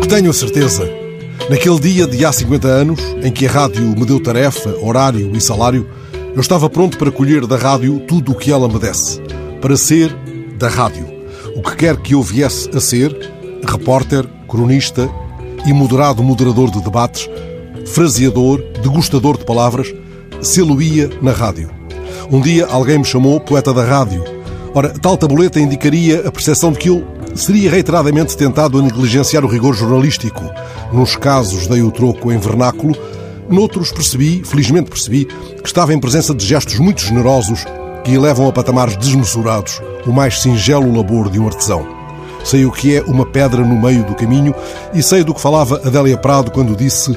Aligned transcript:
Tenho 0.00 0.30
a 0.30 0.32
certeza. 0.32 0.88
Naquele 1.50 1.80
dia 1.80 2.06
de 2.06 2.24
há 2.24 2.32
50 2.32 2.68
anos, 2.68 3.00
em 3.22 3.30
que 3.32 3.46
a 3.46 3.50
rádio 3.50 3.82
me 3.82 4.04
deu 4.04 4.20
tarefa, 4.20 4.74
horário 4.80 5.30
e 5.34 5.40
salário, 5.40 5.88
eu 6.34 6.40
estava 6.40 6.68
pronto 6.70 6.96
para 6.96 7.10
colher 7.10 7.46
da 7.46 7.56
rádio 7.56 8.00
tudo 8.00 8.32
o 8.32 8.34
que 8.34 8.50
ela 8.50 8.68
me 8.68 8.78
desse. 8.78 9.20
Para 9.60 9.76
ser 9.76 10.14
da 10.58 10.68
rádio. 10.68 11.06
O 11.56 11.62
que 11.62 11.76
quer 11.76 11.96
que 11.96 12.14
eu 12.14 12.22
viesse 12.22 12.70
a 12.74 12.80
ser, 12.80 13.14
repórter, 13.66 14.26
cronista 14.48 15.08
e 15.66 15.72
moderado 15.72 16.22
moderador 16.22 16.70
de 16.70 16.82
debates, 16.82 17.28
fraseador, 17.86 18.62
degustador 18.82 19.38
de 19.38 19.44
palavras, 19.44 19.94
se-lo-ia 20.40 21.10
na 21.20 21.32
rádio. 21.32 21.70
Um 22.30 22.40
dia 22.40 22.66
alguém 22.66 22.98
me 22.98 23.04
chamou 23.04 23.40
poeta 23.40 23.72
da 23.72 23.84
rádio. 23.84 24.24
Ora, 24.74 24.90
tal 24.90 25.16
tabuleta 25.16 25.60
indicaria 25.60 26.26
a 26.26 26.32
percepção 26.32 26.72
de 26.72 26.78
que 26.78 26.88
eu 26.88 27.06
seria 27.34 27.70
reiteradamente 27.70 28.36
tentado 28.36 28.78
a 28.78 28.82
negligenciar 28.82 29.44
o 29.44 29.48
rigor 29.48 29.74
jornalístico. 29.74 30.42
Nos 30.92 31.16
casos 31.16 31.66
dei 31.66 31.82
o 31.82 31.90
troco 31.90 32.32
em 32.32 32.38
vernáculo, 32.38 32.94
noutros 33.48 33.92
percebi, 33.92 34.42
felizmente 34.44 34.90
percebi, 34.90 35.24
que 35.24 35.66
estava 35.66 35.92
em 35.92 36.00
presença 36.00 36.34
de 36.34 36.44
gestos 36.44 36.78
muito 36.78 37.02
generosos 37.02 37.64
que 38.04 38.14
elevam 38.14 38.48
a 38.48 38.52
patamares 38.52 38.96
desmesurados 38.96 39.80
o 40.06 40.12
mais 40.12 40.40
singelo 40.40 40.94
labor 40.94 41.30
de 41.30 41.38
um 41.38 41.46
artesão. 41.46 41.86
Sei 42.44 42.66
o 42.66 42.72
que 42.72 42.96
é 42.96 43.02
uma 43.02 43.24
pedra 43.24 43.64
no 43.64 43.80
meio 43.80 44.04
do 44.04 44.14
caminho 44.14 44.54
e 44.92 45.02
sei 45.02 45.22
do 45.22 45.32
que 45.32 45.40
falava 45.40 45.80
Adélia 45.84 46.18
Prado 46.18 46.50
quando 46.50 46.76
disse: 46.76 47.16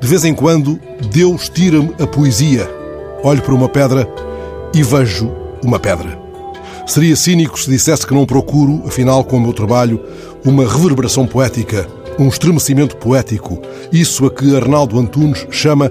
De 0.00 0.06
vez 0.06 0.24
em 0.24 0.34
quando, 0.34 0.80
Deus 1.12 1.48
tira-me 1.48 1.94
a 2.00 2.06
poesia. 2.06 2.68
Olho 3.22 3.40
para 3.40 3.54
uma 3.54 3.68
pedra 3.68 4.08
e 4.74 4.82
vejo 4.82 5.30
uma 5.62 5.78
pedra. 5.78 6.23
Seria 6.86 7.16
cínico 7.16 7.58
se 7.58 7.70
dissesse 7.70 8.06
que 8.06 8.12
não 8.14 8.26
procuro, 8.26 8.82
afinal, 8.86 9.24
com 9.24 9.38
o 9.38 9.40
meu 9.40 9.52
trabalho, 9.52 10.00
uma 10.44 10.70
reverberação 10.70 11.26
poética, 11.26 11.88
um 12.18 12.28
estremecimento 12.28 12.96
poético, 12.96 13.60
isso 13.90 14.26
a 14.26 14.30
que 14.30 14.54
Arnaldo 14.54 14.98
Antunes 14.98 15.46
chama 15.50 15.90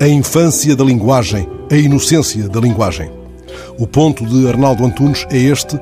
a 0.00 0.06
infância 0.06 0.76
da 0.76 0.84
linguagem, 0.84 1.48
a 1.70 1.76
inocência 1.76 2.48
da 2.48 2.60
linguagem. 2.60 3.10
O 3.78 3.86
ponto 3.86 4.24
de 4.24 4.48
Arnaldo 4.48 4.84
Antunes 4.84 5.26
é 5.28 5.38
este: 5.38 5.78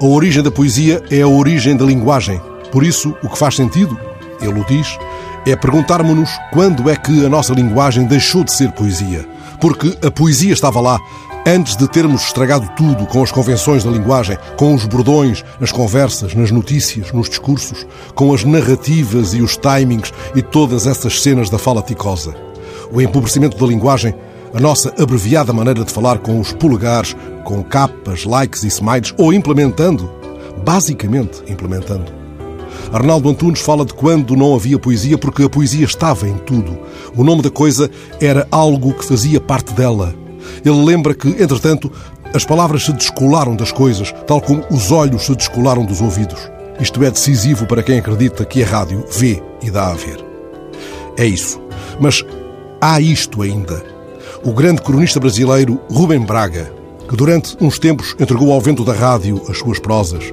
a 0.00 0.04
origem 0.04 0.42
da 0.42 0.50
poesia 0.50 1.00
é 1.08 1.22
a 1.22 1.28
origem 1.28 1.76
da 1.76 1.84
linguagem. 1.84 2.40
Por 2.72 2.82
isso, 2.82 3.14
o 3.22 3.28
que 3.28 3.38
faz 3.38 3.54
sentido, 3.54 3.98
ele 4.42 4.60
o 4.60 4.66
diz, 4.66 4.98
é 5.46 5.56
perguntarmos-nos 5.56 6.30
quando 6.52 6.88
é 6.90 6.96
que 6.96 7.24
a 7.24 7.28
nossa 7.28 7.52
linguagem 7.52 8.04
deixou 8.04 8.44
de 8.44 8.52
ser 8.52 8.72
poesia. 8.72 9.26
Porque 9.60 9.96
a 10.04 10.10
poesia 10.10 10.52
estava 10.52 10.80
lá, 10.80 10.98
Antes 11.44 11.76
de 11.76 11.88
termos 11.88 12.22
estragado 12.22 12.70
tudo 12.76 13.04
com 13.04 13.20
as 13.20 13.32
convenções 13.32 13.82
da 13.82 13.90
linguagem, 13.90 14.38
com 14.56 14.74
os 14.74 14.86
bordões, 14.86 15.44
nas 15.58 15.72
conversas, 15.72 16.34
nas 16.36 16.52
notícias, 16.52 17.10
nos 17.10 17.28
discursos, 17.28 17.84
com 18.14 18.32
as 18.32 18.44
narrativas 18.44 19.34
e 19.34 19.42
os 19.42 19.56
timings 19.56 20.12
e 20.36 20.42
todas 20.42 20.86
essas 20.86 21.20
cenas 21.20 21.50
da 21.50 21.58
fala 21.58 21.82
ticosa. 21.82 22.32
O 22.92 23.00
empobrecimento 23.00 23.58
da 23.58 23.66
linguagem, 23.66 24.14
a 24.54 24.60
nossa 24.60 24.94
abreviada 25.02 25.52
maneira 25.52 25.84
de 25.84 25.92
falar 25.92 26.18
com 26.18 26.38
os 26.38 26.52
polegares, 26.52 27.16
com 27.42 27.60
capas, 27.64 28.24
likes 28.24 28.62
e 28.62 28.68
smiles, 28.68 29.12
ou 29.18 29.32
implementando, 29.32 30.12
basicamente 30.64 31.42
implementando. 31.48 32.21
Arnaldo 32.92 33.28
Antunes 33.28 33.60
fala 33.60 33.84
de 33.84 33.94
quando 33.94 34.36
não 34.36 34.54
havia 34.54 34.78
poesia 34.78 35.16
porque 35.18 35.44
a 35.44 35.48
poesia 35.48 35.84
estava 35.84 36.28
em 36.28 36.36
tudo. 36.38 36.78
O 37.16 37.24
nome 37.24 37.42
da 37.42 37.50
coisa 37.50 37.90
era 38.20 38.46
algo 38.50 38.94
que 38.94 39.04
fazia 39.04 39.40
parte 39.40 39.72
dela 39.72 40.14
ele 40.64 40.84
lembra 40.84 41.14
que, 41.14 41.28
entretanto, 41.28 41.90
as 42.34 42.44
palavras 42.44 42.84
se 42.84 42.92
descolaram 42.92 43.54
das 43.54 43.72
coisas, 43.72 44.12
tal 44.26 44.40
como 44.40 44.64
os 44.70 44.90
olhos 44.90 45.26
se 45.26 45.34
descolaram 45.34 45.84
dos 45.84 46.00
ouvidos. 46.00 46.50
Isto 46.80 47.02
é 47.04 47.10
decisivo 47.10 47.66
para 47.66 47.82
quem 47.82 47.98
acredita 47.98 48.44
que 48.44 48.62
a 48.62 48.66
rádio 48.66 49.04
vê 49.10 49.42
e 49.62 49.70
dá 49.70 49.90
a 49.90 49.94
ver. 49.94 50.24
É 51.16 51.26
isso. 51.26 51.60
Mas 52.00 52.24
há 52.80 53.00
isto 53.00 53.42
ainda. 53.42 53.84
O 54.44 54.52
grande 54.52 54.82
cronista 54.82 55.20
brasileiro 55.20 55.78
Rubem 55.90 56.20
Braga, 56.20 56.72
que 57.08 57.16
durante 57.16 57.56
uns 57.60 57.78
tempos 57.78 58.16
entregou 58.18 58.52
ao 58.52 58.60
vento 58.60 58.84
da 58.84 58.92
rádio 58.92 59.40
as 59.48 59.58
suas 59.58 59.78
prosas, 59.78 60.32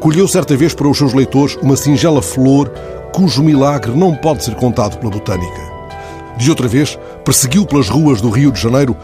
colheu 0.00 0.28
certa 0.28 0.56
vez 0.56 0.74
para 0.74 0.88
os 0.88 0.96
seus 0.96 1.12
leitores 1.12 1.56
uma 1.62 1.76
singela 1.76 2.22
flor 2.22 2.70
cujo 3.12 3.42
milagre 3.42 3.92
não 3.92 4.14
pode 4.14 4.44
ser 4.44 4.54
contado 4.54 4.98
pela 4.98 5.10
botânica. 5.10 5.60
De 6.36 6.50
outra 6.50 6.68
vez, 6.68 6.98
perseguiu 7.24 7.66
pelas 7.66 7.88
ruas 7.88 8.20
do 8.20 8.30
Rio 8.30 8.52
de 8.52 8.60
Janeiro 8.60 8.96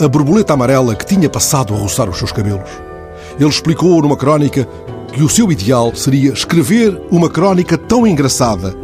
a 0.00 0.08
borboleta 0.08 0.54
amarela 0.54 0.94
que 0.94 1.04
tinha 1.04 1.28
passado 1.28 1.74
a 1.74 1.76
roçar 1.76 2.08
os 2.08 2.16
seus 2.16 2.32
cabelos. 2.32 2.70
Ele 3.38 3.48
explicou 3.48 4.00
numa 4.00 4.16
crónica 4.16 4.66
que 5.12 5.22
o 5.22 5.28
seu 5.28 5.50
ideal 5.52 5.94
seria 5.94 6.32
escrever 6.32 7.00
uma 7.10 7.28
crónica 7.28 7.76
tão 7.76 8.06
engraçada 8.06 8.74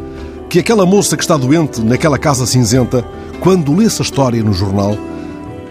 que 0.49 0.59
aquela 0.59 0.87
moça 0.87 1.17
que 1.17 1.23
está 1.23 1.37
doente 1.37 1.81
naquela 1.81 2.19
casa 2.19 2.47
cinzenta, 2.47 3.05
quando 3.41 3.75
lesse 3.75 4.03
a 4.03 4.05
história 4.05 4.43
no 4.43 4.53
jornal, 4.53 4.97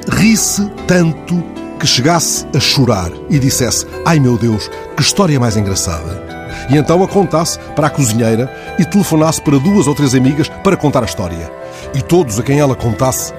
risse 0.10 0.70
tanto 0.88 1.42
que 1.84 1.88
chegasse 1.88 2.48
a 2.56 2.62
chorar 2.62 3.12
e 3.30 3.38
dissesse: 3.38 3.86
Ai 4.06 4.18
meu 4.18 4.38
Deus, 4.38 4.70
que 4.96 5.04
história 5.04 5.38
mais 5.38 5.58
engraçada! 5.58 6.24
E 6.70 6.78
então 6.78 7.04
a 7.04 7.08
contasse 7.10 7.60
para 7.76 7.88
a 7.88 7.90
cozinheira 7.90 8.50
e 8.80 8.86
telefonasse 8.86 9.42
para 9.42 9.60
duas 9.60 9.86
ou 9.86 9.94
três 9.94 10.16
amigas 10.16 10.48
para 10.48 10.78
contar 10.78 11.02
a 11.02 11.06
história. 11.06 11.52
E 11.94 12.02
todos 12.02 12.40
a 12.40 12.44
quem 12.44 12.58
ela 12.58 12.74
contasse 12.74 13.34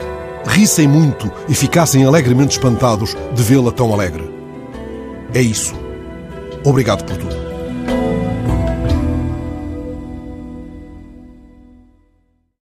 rissem 0.46 0.86
muito 0.86 1.32
e 1.48 1.54
ficassem 1.54 2.04
alegremente 2.04 2.58
espantados 2.58 3.16
de 3.32 3.42
vê-la 3.42 3.72
tão 3.72 3.94
alegre. 3.94 4.30
É 5.32 5.40
isso. 5.40 5.74
Obrigado 6.62 7.02
por 7.02 7.16
tudo. 7.16 7.43